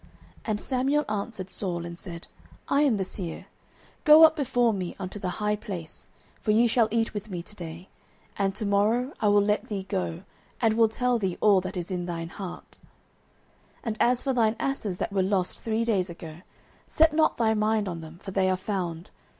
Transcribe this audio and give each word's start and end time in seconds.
09:009:019 0.01 0.09
And 0.49 0.61
Samuel 0.61 1.05
answered 1.07 1.49
Saul, 1.51 1.85
and 1.85 1.99
said, 1.99 2.25
I 2.67 2.81
am 2.81 2.97
the 2.97 3.03
seer: 3.05 3.45
go 4.03 4.23
up 4.25 4.35
before 4.35 4.73
me 4.73 4.95
unto 4.97 5.19
the 5.19 5.29
high 5.37 5.55
place; 5.55 6.07
for 6.41 6.49
ye 6.49 6.65
shall 6.65 6.87
eat 6.89 7.13
with 7.13 7.29
me 7.29 7.43
to 7.43 7.55
day, 7.55 7.87
and 8.35 8.55
to 8.55 8.65
morrow 8.65 9.13
I 9.21 9.27
will 9.27 9.43
let 9.43 9.67
thee 9.67 9.85
go, 9.87 10.23
and 10.59 10.73
will 10.75 10.89
tell 10.89 11.19
thee 11.19 11.37
all 11.39 11.61
that 11.61 11.77
is 11.77 11.91
in 11.91 12.07
thine 12.07 12.29
heart. 12.29 12.79
09:009:020 12.81 12.87
And 13.83 13.97
as 13.99 14.23
for 14.23 14.33
thine 14.33 14.55
asses 14.59 14.97
that 14.97 15.13
were 15.13 15.21
lost 15.21 15.61
three 15.61 15.85
days 15.85 16.09
ago, 16.09 16.37
set 16.87 17.13
not 17.13 17.37
thy 17.37 17.53
mind 17.53 17.87
on 17.87 18.01
them; 18.01 18.17
for 18.23 18.31
they 18.31 18.49
are 18.49 18.57
found. 18.57 19.11